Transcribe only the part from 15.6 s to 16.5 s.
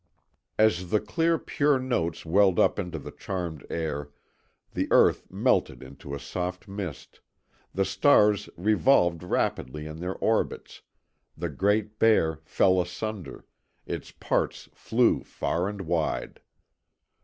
and wide.